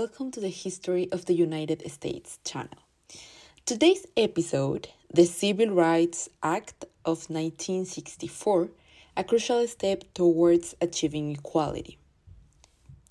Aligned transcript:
welcome 0.00 0.30
to 0.30 0.40
the 0.40 0.50
History 0.50 1.08
of 1.10 1.24
the 1.24 1.32
United 1.32 1.80
States 1.90 2.38
channel. 2.44 2.80
Today's 3.64 4.04
episode, 4.14 4.88
the 5.10 5.24
Civil 5.24 5.70
Rights 5.70 6.28
Act 6.42 6.84
of 7.06 7.30
1964, 7.30 8.68
a 9.16 9.24
crucial 9.24 9.66
step 9.66 10.04
towards 10.12 10.74
achieving 10.82 11.30
equality. 11.32 11.96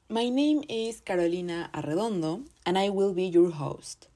My 0.09 0.29
name 0.29 0.63
is 0.69 1.01
Carolina 1.01 1.71
Arredondo, 1.73 2.45
and 2.67 2.77
I 2.77 2.89
will 2.89 3.13
be 3.15 3.25
your 3.25 3.49
host. 3.49 4.07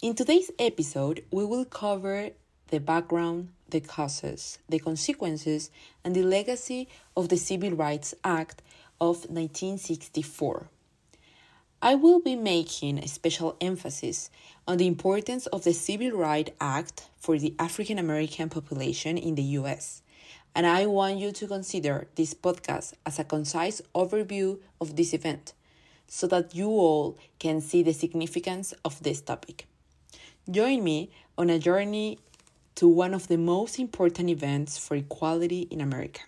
In 0.00 0.14
today's 0.14 0.52
episode, 0.60 1.24
we 1.32 1.44
will 1.44 1.64
cover 1.64 2.30
the 2.68 2.78
background, 2.78 3.48
the 3.70 3.80
causes, 3.80 4.60
the 4.68 4.78
consequences, 4.78 5.72
and 6.04 6.14
the 6.14 6.22
legacy 6.22 6.86
of 7.16 7.30
the 7.30 7.36
Civil 7.36 7.72
Rights 7.72 8.14
Act 8.22 8.62
of 9.00 9.16
1964. 9.28 10.68
I 11.82 11.94
will 11.94 12.20
be 12.20 12.36
making 12.36 12.98
a 12.98 13.06
special 13.06 13.54
emphasis 13.60 14.30
on 14.66 14.78
the 14.78 14.86
importance 14.86 15.46
of 15.48 15.62
the 15.64 15.74
Civil 15.74 16.12
Rights 16.12 16.52
Act 16.58 17.06
for 17.18 17.38
the 17.38 17.54
African 17.58 17.98
American 17.98 18.48
population 18.48 19.18
in 19.18 19.34
the 19.34 19.42
US. 19.60 20.02
And 20.54 20.66
I 20.66 20.86
want 20.86 21.18
you 21.18 21.32
to 21.32 21.46
consider 21.46 22.08
this 22.14 22.32
podcast 22.32 22.94
as 23.04 23.18
a 23.18 23.24
concise 23.24 23.82
overview 23.94 24.58
of 24.80 24.96
this 24.96 25.12
event 25.12 25.52
so 26.08 26.26
that 26.28 26.54
you 26.54 26.68
all 26.68 27.18
can 27.38 27.60
see 27.60 27.82
the 27.82 27.92
significance 27.92 28.72
of 28.82 29.02
this 29.02 29.20
topic. 29.20 29.66
Join 30.50 30.82
me 30.82 31.10
on 31.36 31.50
a 31.50 31.58
journey 31.58 32.18
to 32.76 32.88
one 32.88 33.12
of 33.12 33.28
the 33.28 33.36
most 33.36 33.78
important 33.78 34.30
events 34.30 34.78
for 34.78 34.96
equality 34.96 35.68
in 35.70 35.82
America. 35.82 36.22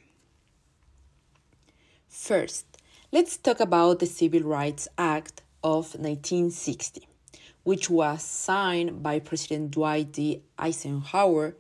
First, 2.07 2.67
let's 3.11 3.39
talk 3.39 3.59
about 3.59 4.01
the 4.01 4.07
Civil 4.07 4.43
Rights 4.43 4.87
Act 4.99 5.41
of 5.65 5.95
1960, 5.95 7.09
which 7.63 7.89
was 7.89 8.23
signed 8.23 9.03
by 9.03 9.19
President 9.19 9.71
Dwight 9.71 10.13
D. 10.13 10.43
Eisenhower 10.59 11.57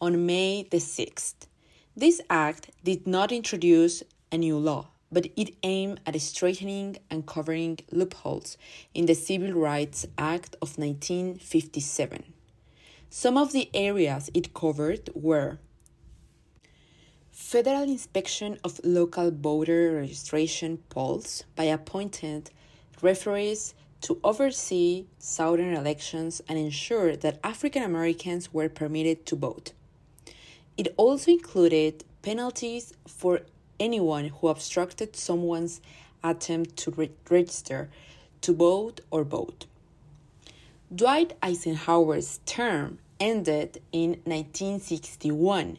on 0.00 0.24
May 0.24 0.68
the 0.70 0.76
6th. 0.76 1.48
This 1.96 2.20
act 2.30 2.70
did 2.84 3.08
not 3.08 3.32
introduce 3.32 4.04
a 4.30 4.38
new 4.38 4.56
law, 4.56 4.90
but 5.10 5.26
it 5.36 5.56
aimed 5.64 5.98
at 6.06 6.20
straightening 6.20 6.98
and 7.10 7.26
covering 7.26 7.78
loopholes 7.90 8.56
in 8.94 9.06
the 9.06 9.14
Civil 9.14 9.52
Rights 9.52 10.06
Act 10.16 10.54
of 10.62 10.78
1957. 10.78 12.22
Some 13.10 13.36
of 13.36 13.52
the 13.52 13.68
areas 13.74 14.30
it 14.32 14.54
covered 14.54 15.10
were 15.12 15.58
federal 17.34 17.82
inspection 17.82 18.56
of 18.62 18.80
local 18.84 19.28
voter 19.32 19.96
registration 19.96 20.78
polls 20.88 21.42
by 21.56 21.64
appointed 21.64 22.48
referees 23.02 23.74
to 24.00 24.20
oversee 24.22 25.04
Southern 25.18 25.74
elections 25.74 26.40
and 26.48 26.56
ensure 26.56 27.16
that 27.16 27.40
African 27.42 27.82
Americans 27.82 28.54
were 28.54 28.68
permitted 28.68 29.26
to 29.26 29.34
vote. 29.34 29.72
It 30.76 30.94
also 30.96 31.32
included 31.32 32.04
penalties 32.22 32.92
for 33.08 33.40
anyone 33.80 34.28
who 34.28 34.46
obstructed 34.46 35.16
someone's 35.16 35.80
attempt 36.22 36.76
to 36.76 36.92
re- 36.92 37.10
register 37.28 37.90
to 38.42 38.54
vote 38.54 39.00
or 39.10 39.24
vote. 39.24 39.66
Dwight 40.94 41.36
Eisenhower's 41.42 42.38
term 42.46 42.98
ended 43.18 43.82
in 43.90 44.10
1961. 44.24 45.78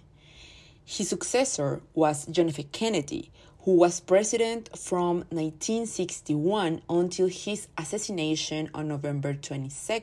His 0.87 1.09
successor 1.09 1.81
was 1.95 2.27
John 2.27 2.49
F. 2.49 2.59
Kennedy, 2.71 3.31
who 3.61 3.75
was 3.75 3.99
president 3.99 4.69
from 4.77 5.25
1961 5.29 6.83
until 6.87 7.27
his 7.27 7.67
assassination 7.75 8.69
on 8.71 8.89
November 8.89 9.33
22, 9.33 9.93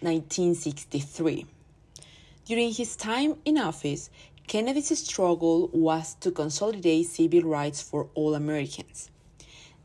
1963. 0.00 1.46
During 2.44 2.72
his 2.72 2.96
time 2.96 3.36
in 3.44 3.56
office, 3.56 4.10
Kennedy's 4.48 4.98
struggle 4.98 5.70
was 5.72 6.14
to 6.14 6.32
consolidate 6.32 7.06
civil 7.06 7.42
rights 7.42 7.80
for 7.80 8.08
all 8.14 8.34
Americans. 8.34 9.10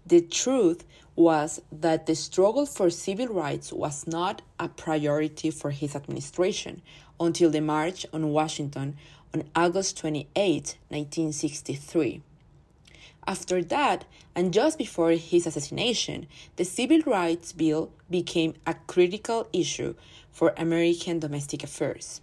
The 0.07 0.21
truth 0.21 0.83
was 1.15 1.61
that 1.71 2.07
the 2.07 2.15
struggle 2.15 2.65
for 2.65 2.89
civil 2.89 3.27
rights 3.27 3.71
was 3.71 4.07
not 4.07 4.41
a 4.59 4.67
priority 4.69 5.51
for 5.51 5.69
his 5.69 5.95
administration 5.95 6.81
until 7.19 7.51
the 7.51 7.61
March 7.61 8.07
on 8.11 8.29
Washington 8.29 8.97
on 9.33 9.43
August 9.55 9.97
28, 9.97 10.77
1963. 10.89 12.21
After 13.27 13.63
that, 13.63 14.05
and 14.35 14.53
just 14.53 14.77
before 14.77 15.11
his 15.11 15.45
assassination, 15.45 16.27
the 16.55 16.65
Civil 16.65 17.01
Rights 17.01 17.53
Bill 17.53 17.91
became 18.09 18.55
a 18.65 18.73
critical 18.87 19.47
issue 19.53 19.95
for 20.31 20.53
American 20.57 21.19
domestic 21.19 21.63
affairs. 21.63 22.21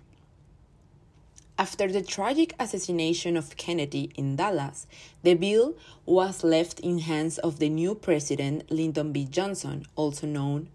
After 1.58 1.91
the 1.91 2.02
tragic 2.02 2.54
assassination 2.60 3.36
of 3.36 3.56
Kennedy 3.56 4.10
in 4.14 4.36
Dallas, 4.36 4.86
the 5.25 5.34
bill 5.34 5.75
was 6.06 6.44
left 6.44 6.78
in 6.80 7.00
hands 7.00 7.38
of 7.38 7.58
the 7.58 7.69
new 7.69 7.96
president 7.96 8.70
Lyndon 8.70 9.12
B. 9.12 9.25
Johnson, 9.25 9.84
also 9.96 10.26
known 10.26 10.69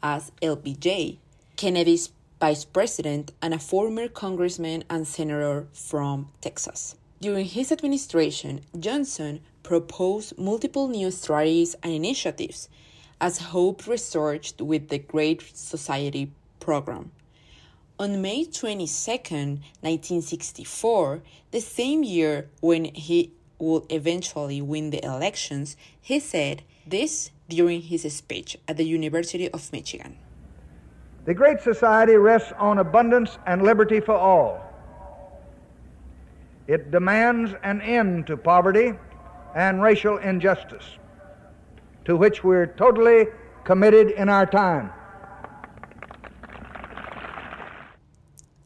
as 0.00 0.30
LBJ, 0.40 1.18
Kennedy's 1.56 2.10
vice 2.40 2.64
president 2.64 3.32
and 3.42 3.52
a 3.52 3.58
former 3.58 4.08
congressman 4.08 4.84
and 4.88 5.06
senator 5.06 5.66
from 5.72 6.30
Texas. 6.40 6.94
During 7.20 7.46
his 7.46 7.72
administration, 7.72 8.60
Johnson 8.78 9.40
proposed 9.64 10.38
multiple 10.38 10.86
new 10.88 11.10
strategies 11.10 11.74
and 11.82 11.92
initiatives 11.92 12.68
as 13.20 13.38
hope 13.38 13.88
resurged 13.88 14.60
with 14.60 14.88
the 14.88 14.98
Great 14.98 15.42
Society 15.56 16.30
program. 16.60 17.10
On 17.98 18.22
May 18.22 18.44
22, 18.44 18.86
1964, 19.10 21.22
the 21.50 21.60
same 21.60 22.04
year 22.04 22.48
when 22.60 22.84
he 22.84 23.32
would 23.58 23.90
eventually 23.90 24.62
win 24.62 24.90
the 24.90 25.04
elections, 25.04 25.76
he 26.00 26.20
said 26.20 26.62
this 26.86 27.32
during 27.48 27.82
his 27.82 28.02
speech 28.14 28.56
at 28.68 28.76
the 28.76 28.84
University 28.84 29.50
of 29.50 29.72
Michigan. 29.72 30.16
The 31.28 31.34
Great 31.34 31.60
Society 31.60 32.16
rests 32.16 32.54
on 32.56 32.78
abundance 32.78 33.36
and 33.46 33.60
liberty 33.60 34.00
for 34.00 34.14
all. 34.14 34.64
It 36.66 36.90
demands 36.90 37.52
an 37.62 37.82
end 37.82 38.26
to 38.28 38.36
poverty 38.38 38.94
and 39.54 39.82
racial 39.82 40.16
injustice, 40.16 40.96
to 42.06 42.16
which 42.16 42.42
we're 42.42 42.64
totally 42.64 43.26
committed 43.64 44.12
in 44.12 44.30
our 44.30 44.46
time. 44.46 44.90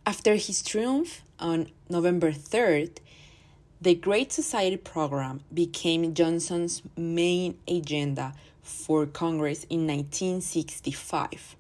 After 0.07 0.37
his 0.37 0.63
triumph 0.63 1.23
on 1.41 1.67
November 1.89 2.31
3rd, 2.31 2.99
the 3.81 3.97
Great 3.97 4.31
Society 4.31 4.77
program 4.77 5.41
became 5.53 6.15
Johnson's 6.15 6.81
main 6.97 7.59
agenda 7.67 8.35
for 8.63 9.05
Congress 9.05 9.65
in 9.65 9.89
1965. 9.89 11.57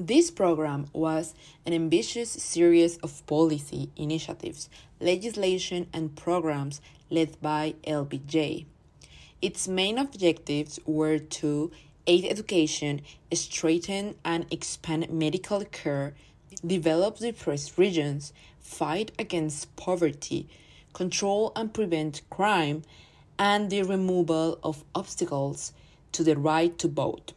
This 0.00 0.30
program 0.30 0.86
was 0.92 1.34
an 1.66 1.72
ambitious 1.72 2.30
series 2.30 2.98
of 2.98 3.26
policy 3.26 3.90
initiatives, 3.96 4.70
legislation, 5.00 5.88
and 5.92 6.14
programs 6.14 6.80
led 7.10 7.40
by 7.42 7.74
LBJ. 7.84 8.66
Its 9.42 9.66
main 9.66 9.98
objectives 9.98 10.78
were 10.86 11.18
to 11.18 11.72
aid 12.06 12.24
education, 12.26 13.00
strengthen 13.32 14.14
and 14.24 14.46
expand 14.52 15.10
medical 15.10 15.64
care, 15.64 16.14
develop 16.64 17.18
depressed 17.18 17.76
regions, 17.76 18.32
fight 18.60 19.10
against 19.18 19.74
poverty, 19.74 20.48
control 20.92 21.50
and 21.56 21.74
prevent 21.74 22.22
crime, 22.30 22.84
and 23.36 23.68
the 23.68 23.82
removal 23.82 24.60
of 24.62 24.84
obstacles 24.94 25.72
to 26.12 26.22
the 26.22 26.36
right 26.36 26.78
to 26.78 26.86
vote. 26.86 27.32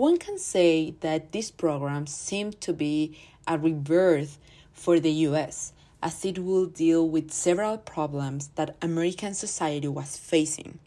One 0.00 0.16
can 0.16 0.38
say 0.38 0.94
that 1.00 1.32
this 1.32 1.50
program 1.50 2.06
seemed 2.06 2.58
to 2.62 2.72
be 2.72 3.18
a 3.46 3.58
rebirth 3.58 4.38
for 4.72 4.98
the 4.98 5.12
US 5.28 5.74
as 6.02 6.24
it 6.24 6.38
will 6.38 6.64
deal 6.64 7.06
with 7.06 7.30
several 7.30 7.76
problems 7.76 8.48
that 8.54 8.76
American 8.80 9.34
society 9.34 9.88
was 9.88 10.16
facing. 10.16 10.78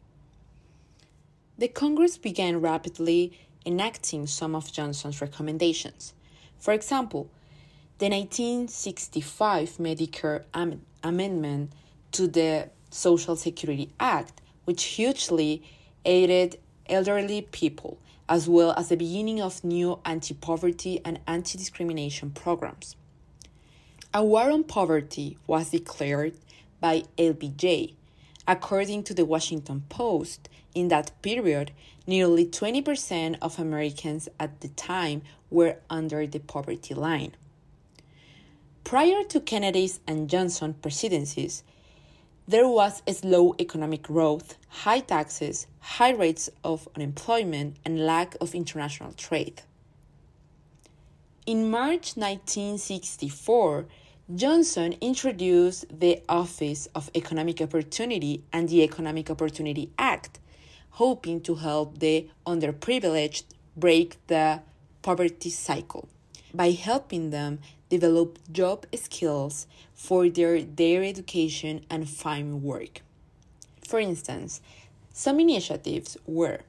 The 1.60 1.68
Congress 1.68 2.18
began 2.18 2.60
rapidly 2.60 3.38
enacting 3.68 4.26
some 4.26 4.56
of 4.56 4.74
Johnson's 4.74 5.22
recommendations. 5.22 6.16
For 6.58 6.74
example, 6.74 7.30
the 8.00 8.10
1965 8.10 9.78
Medicare 9.78 10.46
am- 10.56 10.82
Amendment 11.04 11.72
to 12.14 12.28
the 12.28 12.70
Social 12.90 13.36
Security 13.36 13.92
Act, 14.00 14.42
which 14.66 14.84
hugely 14.86 15.62
aided 16.04 16.58
elderly 16.90 17.44
people 17.44 18.00
as 18.30 18.48
well 18.48 18.74
as 18.78 18.90
the 18.90 18.98
beginning 18.98 19.42
of 19.42 19.64
new 19.64 20.00
anti 20.06 20.34
poverty 20.34 21.02
and 21.04 21.20
anti 21.28 21.58
discrimination 21.58 22.32
programs. 22.32 22.96
A 24.14 24.24
war 24.24 24.52
on 24.52 24.64
poverty 24.64 25.38
was 25.48 25.72
declared 25.72 26.36
by 26.80 27.04
LBJ, 27.18 27.94
According 28.46 29.04
to 29.04 29.14
the 29.14 29.24
Washington 29.24 29.84
Post, 29.88 30.50
in 30.76 30.90
that 30.90 31.12
period, 31.22 31.72
nearly 32.06 32.46
20% 32.46 33.38
of 33.42 33.58
Americans 33.58 34.28
at 34.38 34.60
the 34.60 34.68
time 34.70 35.22
were 35.50 35.78
under 35.90 36.28
the 36.28 36.40
poverty 36.40 36.94
line. 36.94 37.36
Prior 38.84 39.24
to 39.24 39.40
Kennedy's 39.40 40.02
and 40.06 40.30
Johnson 40.30 40.74
presidencies, 40.74 41.64
there 42.48 42.68
was 42.68 43.02
slow 43.10 43.56
economic 43.60 44.04
growth, 44.04 44.58
high 44.68 45.00
taxes, 45.00 45.68
high 45.80 46.12
rates 46.12 46.50
of 46.64 46.90
unemployment, 46.96 47.78
and 47.86 48.06
lack 48.06 48.36
of 48.42 48.54
international 48.54 49.14
trade. 49.14 49.62
In 51.46 51.70
March 51.70 52.16
1964, 52.18 53.86
Johnson 54.36 54.96
introduced 55.00 55.86
the 56.00 56.22
Office 56.28 56.88
of 56.96 57.10
Economic 57.16 57.62
Opportunity 57.62 58.44
and 58.52 58.68
the 58.68 58.84
Economic 58.84 59.30
Opportunity 59.30 59.92
Act, 59.98 60.40
hoping 60.92 61.42
to 61.42 61.56
help 61.56 62.00
the 62.00 62.30
underprivileged 62.46 63.44
break 63.76 64.18
the 64.28 64.62
poverty 65.02 65.50
cycle 65.50 66.08
by 66.54 66.72
helping 66.72 67.32
them 67.32 67.60
develop 67.90 68.40
job 68.52 68.86
skills 68.96 69.68
for 69.94 70.30
their, 70.30 70.62
their 70.62 71.04
education 71.04 71.86
and 71.90 72.10
find 72.10 72.64
work. 72.64 73.02
For 73.88 74.00
instance, 74.00 74.62
some 75.12 75.40
initiatives 75.40 76.18
were 76.26 76.62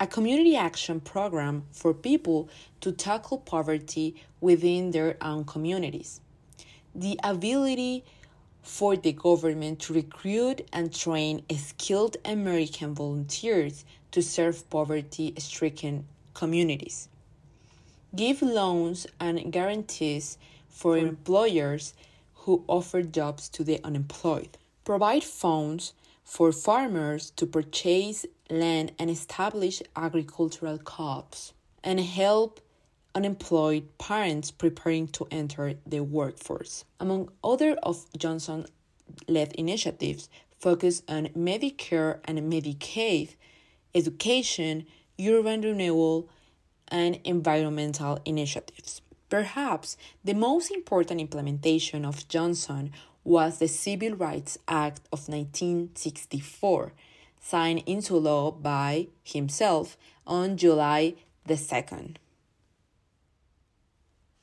a 0.00 0.06
community 0.06 0.56
action 0.56 1.00
program 1.00 1.64
for 1.72 1.92
people 1.92 2.48
to 2.80 2.92
tackle 2.92 3.38
poverty 3.38 4.14
within 4.40 4.92
their 4.92 5.16
own 5.20 5.44
communities, 5.44 6.20
the 6.94 7.18
ability 7.24 8.04
for 8.62 8.96
the 8.96 9.12
government 9.12 9.80
to 9.80 9.92
recruit 9.92 10.66
and 10.72 10.94
train 10.94 11.42
skilled 11.56 12.16
American 12.24 12.94
volunteers 12.94 13.84
to 14.12 14.22
serve 14.22 14.68
poverty 14.70 15.34
stricken 15.38 16.06
communities 16.34 17.08
give 18.14 18.42
loans 18.42 19.06
and 19.20 19.52
guarantees 19.52 20.38
for 20.68 20.96
employers 20.96 21.94
who 22.34 22.64
offer 22.66 23.02
jobs 23.02 23.48
to 23.50 23.64
the 23.64 23.80
unemployed, 23.84 24.56
provide 24.84 25.24
funds 25.24 25.92
for 26.24 26.52
farmers 26.52 27.30
to 27.30 27.46
purchase 27.46 28.26
land 28.50 28.92
and 28.98 29.10
establish 29.10 29.82
agricultural 29.96 30.78
co-ops, 30.78 31.52
and 31.82 32.00
help 32.00 32.60
unemployed 33.14 33.86
parents 33.98 34.50
preparing 34.50 35.08
to 35.08 35.26
enter 35.30 35.74
the 35.86 36.00
workforce. 36.00 36.84
Among 37.00 37.30
other 37.42 37.72
of 37.82 38.06
Johnson 38.16 38.66
led 39.26 39.52
initiatives 39.54 40.28
focus 40.58 41.02
on 41.08 41.28
Medicare 41.28 42.20
and 42.24 42.38
Medicaid, 42.40 43.34
education, 43.94 44.86
urban 45.20 45.62
renewal, 45.62 46.28
and 46.90 47.20
environmental 47.24 48.18
initiatives. 48.24 49.00
Perhaps 49.28 49.96
the 50.24 50.34
most 50.34 50.70
important 50.70 51.20
implementation 51.20 52.04
of 52.04 52.26
Johnson 52.28 52.92
was 53.24 53.58
the 53.58 53.68
Civil 53.68 54.14
Rights 54.16 54.58
Act 54.66 55.00
of 55.12 55.28
1964, 55.28 56.92
signed 57.40 57.82
into 57.84 58.16
law 58.16 58.50
by 58.50 59.08
himself 59.22 59.98
on 60.26 60.56
July 60.56 61.14
the 61.44 61.54
2nd. 61.54 62.16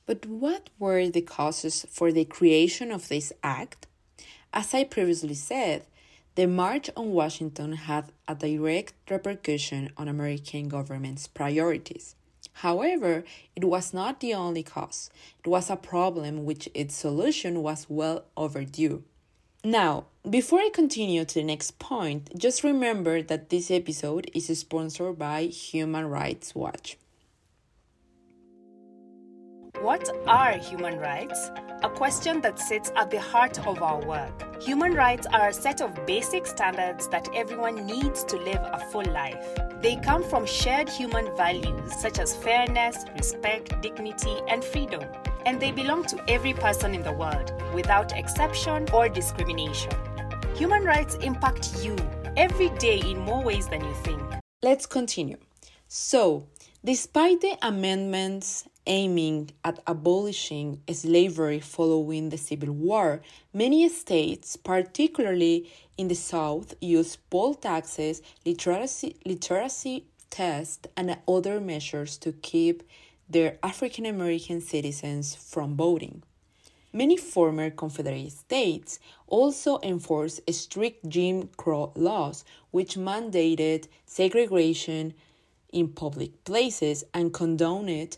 But 0.06 0.26
what 0.28 0.70
were 0.78 1.10
the 1.10 1.22
causes 1.22 1.86
for 1.90 2.12
the 2.12 2.26
creation 2.26 2.92
of 2.92 3.08
this 3.08 3.34
act? 3.44 3.88
As 4.54 4.74
I 4.74 4.84
previously 4.84 5.34
said, 5.34 5.86
the 6.36 6.46
March 6.46 6.90
on 6.96 7.12
Washington 7.12 7.74
had 7.74 8.12
a 8.28 8.36
direct 8.36 8.94
repercussion 9.10 9.92
on 9.98 10.08
American 10.08 10.68
government's 10.68 11.28
priorities. 11.28 12.16
However, 12.60 13.26
it 13.56 13.66
was 13.66 13.94
not 13.94 14.22
the 14.22 14.34
only 14.34 14.64
cause. 14.64 15.10
It 15.44 15.48
was 15.48 15.70
a 15.70 15.76
problem 15.76 16.46
which 16.46 16.70
its 16.74 16.96
solution 16.96 17.62
was 17.62 17.88
well 17.90 18.24
overdue. 18.38 19.04
Now, 19.64 20.06
before 20.30 20.60
I 20.60 20.70
continue 20.74 21.26
to 21.26 21.34
the 21.34 21.44
next 21.44 21.80
point, 21.80 22.30
just 22.38 22.64
remember 22.64 23.22
that 23.22 23.50
this 23.50 23.70
episode 23.70 24.32
is 24.34 24.48
sponsored 24.58 25.20
by 25.20 25.46
Human 25.46 26.06
Rights 26.06 26.56
Watch. 26.56 26.98
What 29.82 30.10
are 30.26 30.54
human 30.54 30.98
rights? 31.00 31.52
A 31.84 31.90
question 31.90 32.40
that 32.42 32.58
sits 32.58 32.92
at 32.96 33.12
the 33.12 33.20
heart 33.20 33.60
of 33.68 33.84
our 33.84 34.00
work. 34.06 34.64
Human 34.64 34.94
rights 34.94 35.28
are 35.32 35.50
a 35.50 35.54
set 35.54 35.82
of 35.82 36.06
basic 36.06 36.48
standards 36.48 37.10
that 37.10 37.28
everyone 37.36 37.86
needs 37.86 38.24
to 38.24 38.38
live 38.38 38.62
a 38.62 38.80
full 38.92 39.06
life. 39.06 39.46
They 39.82 39.98
come 39.98 40.24
from 40.24 40.46
shared 40.46 40.88
human 40.88 41.36
values 41.36 41.94
such 41.94 42.20
as 42.20 42.36
fairness, 42.36 43.06
respect, 43.16 43.82
dignity, 43.82 44.38
and 44.48 44.64
freedom. 44.64 45.04
And 45.46 45.60
they 45.60 45.72
belong 45.72 46.06
to 46.06 46.24
every 46.30 46.54
person 46.54 46.96
in 46.96 47.04
the 47.04 47.14
world 47.14 47.54
without 47.74 48.18
exception 48.18 48.88
or 48.94 49.10
discrimination. 49.10 49.92
Human 50.56 50.84
rights 50.84 51.16
impact 51.16 51.84
you 51.84 51.98
every 52.38 52.70
day 52.80 53.00
in 53.00 53.20
more 53.20 53.44
ways 53.44 53.68
than 53.68 53.84
you 53.84 53.94
think. 54.04 54.22
Let's 54.64 54.86
continue. 54.86 55.38
So, 55.88 56.48
despite 56.84 57.42
the 57.42 57.58
amendments 57.62 58.66
aiming 58.88 59.52
at 59.64 59.80
abolishing 59.88 60.82
slavery 60.92 61.60
following 61.60 62.30
the 62.30 62.38
Civil 62.38 62.72
War, 62.74 63.22
many 63.54 63.88
states, 63.90 64.56
particularly 64.56 65.72
in 65.98 66.08
the 66.08 66.16
South, 66.16 66.74
used 66.82 67.20
poll 67.30 67.54
taxes, 67.56 68.22
literacy, 68.46 69.16
literacy 69.26 70.06
tests, 70.30 70.88
and 70.98 71.18
other 71.28 71.60
measures 71.60 72.18
to 72.18 72.32
keep 72.32 72.84
their 73.30 73.58
African 73.64 74.06
American 74.06 74.62
citizens 74.62 75.36
from 75.36 75.76
voting. 75.76 76.24
Many 76.94 77.18
former 77.18 77.72
Confederate 77.72 78.32
states 78.32 79.00
also 79.28 79.80
enforced 79.84 80.42
strict 80.54 81.10
Jim 81.10 81.50
Crow 81.58 81.92
laws, 81.96 82.46
which 82.72 82.96
mandated 82.96 83.88
segregation 84.06 85.14
in 85.74 85.90
public 85.90 86.44
places 86.46 87.04
and 87.14 87.34
condoned 87.34 88.18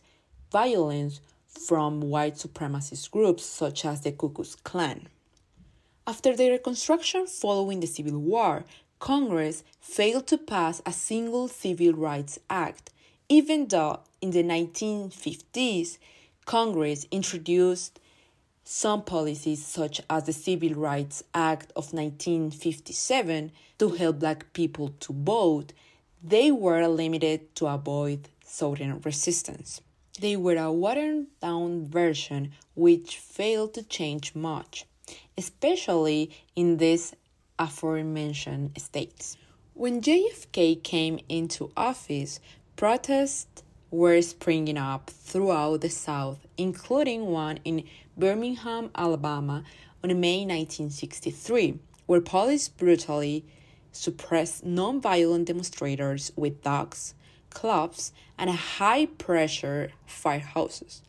violence 0.51 1.21
from 1.47 2.01
white 2.01 2.35
supremacist 2.35 3.11
groups 3.11 3.45
such 3.45 3.85
as 3.85 4.01
the 4.01 4.11
Ku 4.11 4.30
Klux 4.30 4.56
Klan. 4.56 5.07
After 6.06 6.35
the 6.35 6.51
Reconstruction 6.51 7.27
following 7.27 7.80
the 7.80 7.87
Civil 7.87 8.19
War, 8.19 8.63
Congress 8.99 9.63
failed 9.80 10.27
to 10.27 10.37
pass 10.37 10.81
a 10.85 10.94
single 10.94 11.47
Civil 11.47 11.94
Rights 11.94 12.39
Act, 12.49 12.92
even 13.30 13.68
though 13.68 13.99
in 14.21 14.31
the 14.31 14.44
1950s 14.44 15.97
Congress 16.45 17.06
introduced 17.11 17.99
some 18.63 19.01
policies, 19.04 19.66
such 19.66 20.01
as 20.09 20.25
the 20.25 20.33
Civil 20.33 20.73
Rights 20.75 21.23
Act 21.33 21.71
of 21.75 21.94
1957, 21.94 23.51
to 23.80 23.89
help 23.89 24.19
black 24.19 24.51
people 24.54 24.94
to 24.99 25.13
vote, 25.13 25.73
they 26.23 26.51
were 26.51 26.87
limited 26.87 27.54
to 27.56 27.68
avoid 27.68 28.30
Southern 28.44 28.99
resistance. 29.01 29.81
They 30.19 30.36
were 30.36 30.56
a 30.56 30.71
watered 30.71 31.28
down 31.42 31.86
version 31.88 32.54
which 32.74 33.18
failed 33.18 33.76
to 33.76 33.83
change 33.83 34.33
much, 34.33 34.86
especially 35.38 36.31
in 36.56 36.78
these 36.78 37.14
aforementioned 37.59 38.81
states. 38.81 39.38
When 39.76 40.02
JFK 40.02 40.81
came 40.81 41.19
into 41.30 41.71
office, 41.78 42.40
protests 42.76 43.62
were 43.92 44.19
springing 44.24 44.78
up 44.78 45.12
throughout 45.12 45.81
the 45.81 45.90
South, 45.90 46.40
including 46.57 47.28
one 47.28 47.59
in 47.64 47.83
Birmingham, 48.18 48.90
Alabama 48.95 49.64
on 50.04 50.19
May 50.19 50.40
1963, 50.40 51.78
where 52.07 52.21
police 52.21 52.68
brutally 52.69 53.45
suppressed 53.92 54.66
non-violent 54.66 55.45
demonstrators 55.45 56.31
with 56.36 56.64
dogs, 56.64 57.14
clubs, 57.49 58.11
and 58.37 58.49
high 58.49 59.06
pressure 59.06 59.92
firehouses. 60.07 61.01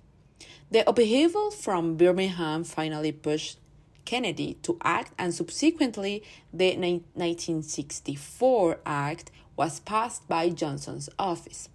The 0.71 0.89
upheaval 0.89 1.51
from 1.51 1.97
Birmingham 1.97 2.65
finally 2.65 3.13
pushed 3.13 3.59
Kennedy 4.05 4.55
to 4.63 4.79
act, 4.83 5.13
and 5.19 5.35
subsequently, 5.35 6.23
the 6.53 6.77
1964 6.77 8.79
Act 8.87 9.31
was 9.55 9.81
passed 9.81 10.27
by 10.29 10.49
Johnson's 10.49 11.11
office. 11.19 11.69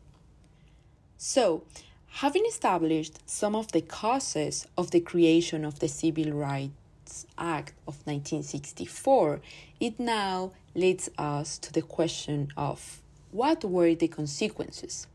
So, 1.17 1.63
having 2.07 2.45
established 2.47 3.19
some 3.29 3.55
of 3.55 3.71
the 3.71 3.81
causes 3.81 4.65
of 4.77 4.89
the 4.89 4.99
creation 4.99 5.63
of 5.63 5.77
the 5.77 5.87
Civil 5.87 6.31
Rights 6.31 7.27
Act 7.37 7.73
of 7.87 7.97
1964, 8.05 9.41
it 9.79 9.99
now 9.99 10.53
leads 10.73 11.09
us 11.17 11.59
to 11.59 11.71
the 11.71 11.83
question 11.83 12.47
of 12.57 13.02
what 13.33 13.65
were 13.65 13.95
the 13.95 14.07
consequences? 14.07 15.07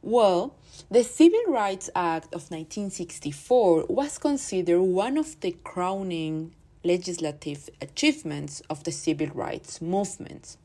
Well, 0.00 0.54
the 0.90 1.02
Civil 1.02 1.44
Rights 1.48 1.90
Act 1.94 2.26
of 2.26 2.50
1964 2.50 3.86
was 3.88 4.18
considered 4.18 4.80
one 4.80 5.18
of 5.18 5.40
the 5.40 5.56
crowning 5.64 6.54
legislative 6.84 7.68
achievements 7.80 8.62
of 8.70 8.84
the 8.84 8.92
civil 8.92 9.26
rights 9.28 9.82
movement. 9.82 10.56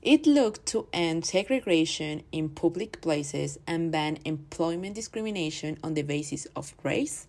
It 0.00 0.26
looked 0.26 0.64
to 0.66 0.88
end 0.94 1.26
segregation 1.26 2.22
in 2.32 2.48
public 2.48 3.02
places 3.02 3.58
and 3.66 3.92
ban 3.92 4.18
employment 4.24 4.94
discrimination 4.94 5.76
on 5.84 5.92
the 5.92 6.02
basis 6.02 6.46
of 6.56 6.74
race, 6.82 7.26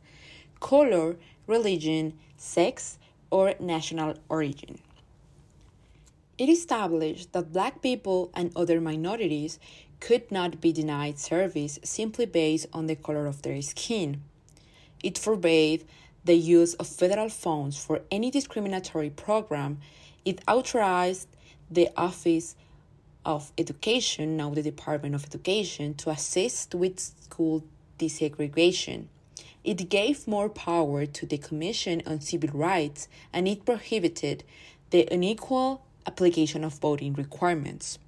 color, 0.61 1.17
religion, 1.47 2.13
sex, 2.37 2.97
or 3.29 3.55
national 3.59 4.15
origin. 4.29 4.79
It 6.41 6.49
established 6.49 7.33
that 7.33 7.53
black 7.53 7.83
people 7.83 8.31
and 8.33 8.51
other 8.55 8.81
minorities 8.81 9.59
could 9.99 10.31
not 10.31 10.59
be 10.59 10.71
denied 10.73 11.19
service 11.19 11.77
simply 11.83 12.25
based 12.25 12.65
on 12.73 12.87
the 12.87 12.95
color 12.95 13.27
of 13.27 13.43
their 13.43 13.61
skin. 13.61 14.23
It 15.03 15.19
forbade 15.19 15.85
the 16.25 16.33
use 16.33 16.73
of 16.73 16.87
federal 16.87 17.29
funds 17.29 17.77
for 17.77 18.01
any 18.09 18.31
discriminatory 18.31 19.11
program. 19.11 19.81
It 20.25 20.41
authorized 20.47 21.27
the 21.69 21.89
Office 21.95 22.55
of 23.23 23.51
Education, 23.55 24.35
now 24.35 24.49
the 24.49 24.63
Department 24.63 25.13
of 25.13 25.25
Education, 25.25 25.93
to 25.93 26.09
assist 26.09 26.73
with 26.73 26.99
school 26.99 27.63
desegregation. 27.99 29.05
It 29.63 29.89
gave 29.89 30.27
more 30.27 30.49
power 30.49 31.05
to 31.05 31.25
the 31.27 31.37
Commission 31.37 32.01
on 32.07 32.19
Civil 32.19 32.49
Rights 32.49 33.07
and 33.31 33.47
it 33.47 33.63
prohibited 33.63 34.43
the 34.89 35.07
unequal 35.11 35.83
application 36.05 36.63
of 36.63 36.79
voting 36.79 37.13
requirements. 37.13 37.99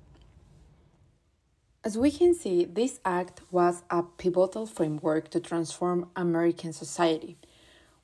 As 1.86 1.98
we 1.98 2.12
can 2.12 2.34
see, 2.34 2.64
this 2.64 3.00
act 3.04 3.42
was 3.52 3.84
a 3.90 4.04
pivotal 4.04 4.66
framework 4.66 5.30
to 5.32 5.40
transform 5.40 6.10
American 6.16 6.72
society. 6.72 7.36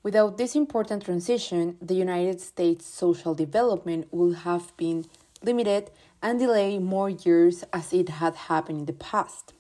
Without 0.03 0.38
this 0.38 0.55
important 0.55 1.05
transition, 1.05 1.77
the 1.81 1.96
United 1.96 2.41
States 2.41 2.86
social 2.86 3.34
development 3.34 4.08
would 4.12 4.38
have 4.38 4.75
been 4.75 5.05
limited 5.43 5.91
and 6.22 6.39
delayed 6.39 6.81
more 6.81 7.10
years 7.10 7.63
as 7.72 7.93
it 7.93 8.10
had 8.10 8.36
happened 8.36 8.79
in 8.79 8.86
the 8.86 8.93
past. 8.93 9.53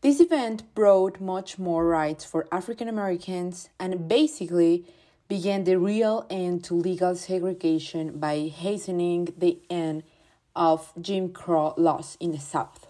This 0.00 0.18
event 0.18 0.74
brought 0.74 1.20
much 1.20 1.60
more 1.60 1.86
rights 1.86 2.24
for 2.24 2.48
African 2.50 2.88
Americans 2.88 3.68
and 3.78 4.08
basically 4.08 4.84
began 5.32 5.64
the 5.64 5.78
real 5.78 6.26
end 6.28 6.62
to 6.62 6.74
legal 6.74 7.14
segregation 7.16 8.18
by 8.18 8.52
hastening 8.54 9.32
the 9.38 9.58
end 9.70 10.02
of 10.54 10.92
Jim 11.00 11.32
Crow 11.32 11.72
laws 11.78 12.18
in 12.20 12.32
the 12.32 12.38
South. 12.38 12.86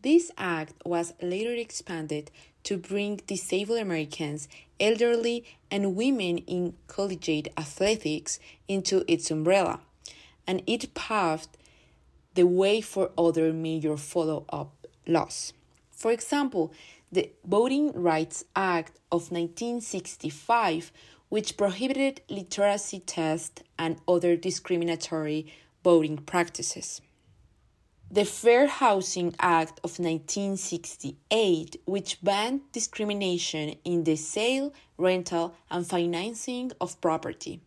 This 0.00 0.30
act 0.38 0.72
was 0.82 1.12
later 1.20 1.52
expanded 1.52 2.30
to 2.62 2.78
bring 2.78 3.20
disabled 3.26 3.80
Americans, 3.80 4.48
elderly, 4.80 5.44
and 5.70 5.94
women 5.94 6.38
in 6.38 6.72
collegiate 6.86 7.48
athletics 7.58 8.38
into 8.66 9.04
its 9.06 9.30
umbrella 9.30 9.80
and 10.46 10.62
it 10.66 10.94
paved 10.94 11.58
the 12.32 12.46
way 12.46 12.80
for 12.80 13.10
other 13.18 13.52
major 13.52 13.98
follow 13.98 14.46
up 14.48 14.86
laws. 15.06 15.52
For 15.90 16.12
example, 16.12 16.72
the 17.10 17.30
Voting 17.44 17.92
Rights 17.92 18.44
Act 18.54 18.98
of 19.12 19.30
1965, 19.30 20.92
which 21.28 21.56
prohibited 21.56 22.20
literacy 22.28 23.00
tests 23.00 23.62
and 23.78 24.00
other 24.06 24.36
discriminatory 24.36 25.52
voting 25.82 26.18
practices. 26.18 27.00
The 28.10 28.24
Fair 28.24 28.68
Housing 28.68 29.34
Act 29.40 29.80
of 29.82 29.98
1968, 29.98 31.82
which 31.86 32.22
banned 32.22 32.60
discrimination 32.72 33.74
in 33.84 34.04
the 34.04 34.16
sale, 34.16 34.72
rental, 34.96 35.54
and 35.70 35.84
financing 35.86 36.70
of 36.80 37.00
property. 37.00 37.60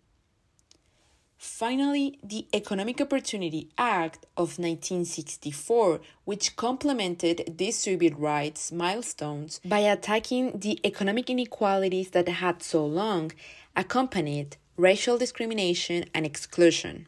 Finally, 1.39 2.19
the 2.21 2.45
Economic 2.53 2.99
Opportunity 2.99 3.69
Act 3.77 4.25
of 4.35 4.59
1964, 4.59 6.01
which 6.25 6.57
complemented 6.57 7.55
these 7.57 7.77
civil 7.77 8.09
rights 8.09 8.73
milestones 8.73 9.61
by 9.63 9.79
attacking 9.79 10.59
the 10.59 10.81
economic 10.85 11.29
inequalities 11.29 12.09
that 12.09 12.27
had 12.27 12.61
so 12.61 12.85
long 12.85 13.31
accompanied 13.73 14.57
racial 14.75 15.17
discrimination 15.17 16.03
and 16.13 16.25
exclusion. 16.25 17.07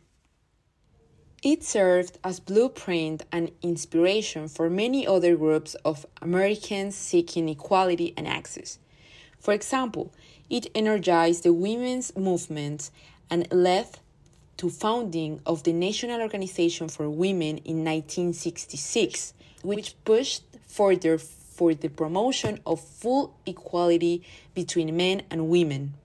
It 1.43 1.65
served 1.65 2.17
as 2.23 2.39
blueprint 2.39 3.23
and 3.33 3.51
inspiration 3.61 4.47
for 4.47 4.69
many 4.69 5.05
other 5.05 5.35
groups 5.35 5.75
of 5.83 6.05
Americans 6.21 6.95
seeking 6.95 7.49
equality 7.49 8.13
and 8.15 8.29
access. 8.29 8.79
For 9.41 9.53
example, 9.53 10.13
it 10.49 10.67
energized 10.73 11.43
the 11.43 11.51
women's 11.51 12.15
movement 12.15 12.91
and 13.29 13.45
led 13.51 13.87
to 14.61 14.69
founding 14.69 15.41
of 15.43 15.63
the 15.63 15.73
National 15.73 16.21
Organization 16.21 16.87
for 16.87 17.09
Women 17.09 17.57
in 17.65 17.83
1966, 17.83 19.33
which 19.63 19.95
pushed 20.05 20.43
further 20.67 21.17
for 21.17 21.73
the 21.73 21.87
promotion 21.87 22.59
of 22.63 22.79
full 22.79 23.33
equality 23.47 24.21
between 24.53 24.95
men 24.95 25.23
and 25.31 25.49
women. 25.49 25.95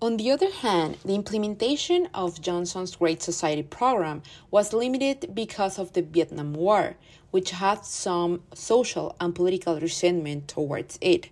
On 0.00 0.16
the 0.16 0.30
other 0.30 0.50
hand, 0.50 0.96
the 1.04 1.14
implementation 1.14 2.08
of 2.14 2.40
Johnson's 2.40 2.96
Great 2.96 3.20
Society 3.22 3.62
program 3.62 4.22
was 4.50 4.72
limited 4.72 5.34
because 5.34 5.78
of 5.78 5.92
the 5.92 6.00
Vietnam 6.00 6.54
War, 6.54 6.96
which 7.32 7.50
had 7.50 7.84
some 7.84 8.40
social 8.54 9.14
and 9.20 9.34
political 9.34 9.78
resentment 9.78 10.48
towards 10.48 10.98
it 11.02 11.28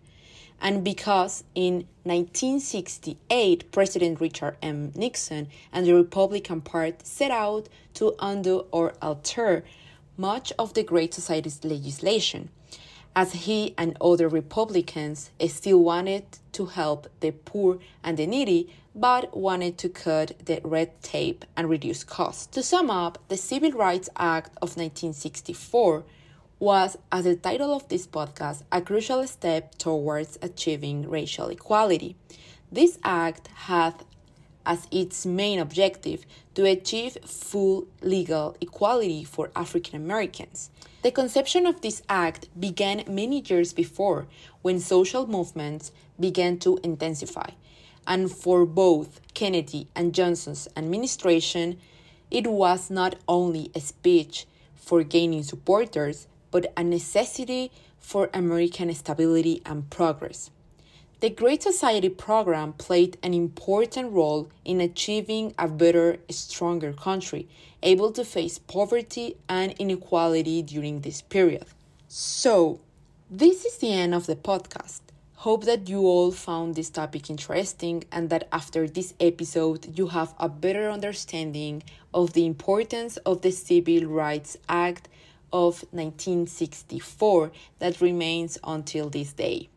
and 0.63 0.85
because 0.85 1.43
in 1.57 1.87
1968 2.05 3.71
President 3.73 4.21
Richard 4.21 4.57
M. 4.63 4.93
Nixon 4.95 5.49
and 5.73 5.85
the 5.85 5.95
Republican 5.95 6.61
Party 6.61 6.97
set 7.03 7.33
out 7.33 7.69
to 7.95 8.15
undo 8.21 8.67
or 8.71 8.95
alter 9.03 9.65
much 10.17 10.53
of 10.59 10.75
the 10.75 10.85
Great 10.85 11.13
Society's 11.13 11.65
legislation, 11.65 12.49
as 13.17 13.33
he 13.33 13.75
and 13.77 13.97
other 14.01 14.29
Republicans 14.29 15.31
still 15.49 15.81
wanted 15.81 16.25
to 16.53 16.67
help 16.67 17.09
the 17.21 17.33
poor 17.33 17.79
and 18.05 18.17
the 18.17 18.27
needy, 18.27 18.73
but 18.95 19.37
wanted 19.37 19.79
to 19.79 19.89
cut 19.89 20.33
the 20.45 20.61
red 20.63 21.03
tape 21.03 21.45
and 21.57 21.69
reduce 21.69 22.05
costs. 22.05 22.47
To 22.47 22.63
sum 22.63 22.91
up, 22.91 23.19
the 23.29 23.37
Civil 23.37 23.73
Rights 23.73 24.09
Act 24.17 24.51
of 24.57 24.77
1964 24.77 26.05
was, 26.63 26.97
as 27.11 27.25
the 27.25 27.35
title 27.35 27.75
of 27.75 27.89
this 27.89 28.07
podcast, 28.07 28.63
a 28.71 28.81
crucial 28.81 29.27
step 29.27 29.77
towards 29.79 30.39
achieving 30.41 31.11
racial 31.11 31.49
equality. 31.49 32.15
This 32.71 33.01
act 33.03 33.49
had 33.49 34.05
as 34.65 34.87
its 34.93 35.27
main 35.27 35.59
objective 35.59 36.25
to 36.55 36.65
achieve 36.65 37.19
full 37.27 37.89
legal 38.01 38.57
equality 38.61 39.25
for 39.25 39.51
African 39.57 39.97
Americans. 39.97 40.71
The 41.03 41.11
conception 41.11 41.67
of 41.67 41.81
this 41.81 42.01
act 42.09 42.49
began 42.59 43.03
many 43.09 43.41
years 43.41 43.73
before 43.73 44.29
when 44.63 44.79
social 44.79 45.27
movements 45.27 45.91
began 46.21 46.59
to 46.59 46.79
intensify. 46.85 47.51
And 48.07 48.31
for 48.31 48.67
both 48.67 49.21
Kennedy 49.35 49.89
and 49.97 50.15
Johnson's 50.15 50.69
administration, 50.77 51.81
it 52.31 52.47
was 52.47 52.89
not 52.89 53.17
only 53.27 53.73
a 53.75 53.81
speech 53.81 54.47
for 54.77 55.03
gaining 55.03 55.43
supporters, 55.43 56.29
but 56.53 56.73
a 56.77 56.85
necessity 56.85 57.73
for 57.99 58.31
American 58.33 58.95
stability 58.95 59.61
and 59.67 59.91
progress. 59.91 60.51
The 61.19 61.31
Great 61.31 61.63
Society 61.63 62.09
program 62.09 62.73
played 62.73 63.17
an 63.23 63.33
important 63.33 64.13
role 64.13 64.49
in 64.65 64.81
achieving 64.81 65.55
a 65.59 65.69
better, 65.69 66.19
stronger 66.29 66.93
country, 66.93 67.49
able 67.83 68.11
to 68.13 68.25
face 68.25 68.59
poverty 68.59 69.37
and 69.49 69.73
inequality 69.79 70.63
during 70.63 71.01
this 71.01 71.23
period. 71.23 71.65
So, 72.09 72.81
this 73.31 73.65
is 73.65 73.79
the 73.79 73.93
end 73.93 74.15
of 74.15 74.27
the 74.27 74.37
podcast. 74.37 75.01
Hope 75.37 75.65
that 75.65 75.89
you 75.89 76.01
all 76.01 76.31
found 76.33 76.75
this 76.75 76.91
topic 76.91 77.31
interesting 77.31 78.05
and 78.13 78.29
that 78.31 78.47
after 78.53 78.87
this 78.87 79.15
episode 79.19 79.99
you 79.99 80.09
have 80.09 80.35
a 80.39 80.49
better 80.49 80.91
understanding 80.91 81.83
of 82.13 82.33
the 82.33 82.47
importance 82.47 83.17
of 83.19 83.43
the 83.43 83.51
Civil 83.51 84.07
Rights 84.07 84.57
Act 84.69 85.09
of 85.53 85.85
1964 85.91 87.53
that 87.79 88.01
remains 88.01 88.59
until 88.65 89.11
this 89.11 89.33
day. 89.33 89.69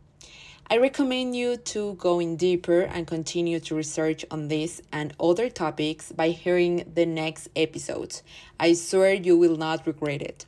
I 0.68 0.78
recommend 0.78 1.36
you 1.36 1.58
to 1.58 1.94
go 1.94 2.20
in 2.20 2.38
deeper 2.38 2.82
and 2.82 3.06
continue 3.06 3.60
to 3.60 3.76
research 3.76 4.26
on 4.32 4.48
this 4.48 4.82
and 4.92 5.14
other 5.20 5.48
topics 5.48 6.12
by 6.12 6.30
hearing 6.30 6.92
the 6.92 7.06
next 7.06 7.50
episodes. 7.56 8.24
I 8.60 8.74
swear 8.74 9.14
you 9.14 9.38
will 9.38 9.58
not 9.58 9.86
regret 9.86 10.24
it. 10.24 10.48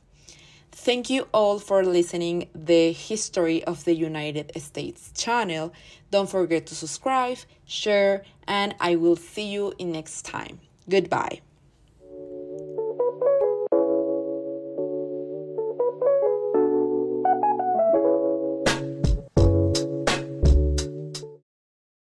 Thank 0.72 1.08
you 1.08 1.28
all 1.32 1.58
for 1.58 1.84
listening 1.84 2.48
the 2.54 2.92
History 2.92 3.62
of 3.64 3.84
the 3.84 3.94
United 3.94 4.52
States 4.60 5.12
channel. 5.12 5.72
Don't 6.10 6.30
forget 6.30 6.66
to 6.66 6.74
subscribe, 6.74 7.38
share, 7.64 8.24
and 8.46 8.74
I 8.80 8.96
will 8.96 9.16
see 9.16 9.46
you 9.46 9.72
in 9.78 9.92
next 9.92 10.24
time. 10.24 10.60
Goodbye. 10.88 11.42